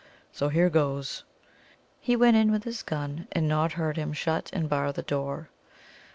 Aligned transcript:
So 0.31 0.49
here 0.49 0.71
goes." 0.71 1.25
He 1.99 2.15
went 2.15 2.35
in 2.35 2.49
with 2.51 2.63
his 2.63 2.81
gun, 2.81 3.27
and 3.33 3.47
Nod 3.47 3.73
heard 3.73 3.97
him 3.97 4.13
shut 4.13 4.49
and 4.51 4.67
bar 4.67 4.91
the 4.91 5.03
door. 5.03 5.49